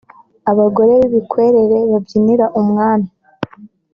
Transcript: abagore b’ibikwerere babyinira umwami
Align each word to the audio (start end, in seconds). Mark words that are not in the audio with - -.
abagore 0.51 0.91
b’ibikwerere 0.99 1.77
babyinira 1.91 2.45
umwami 2.61 3.09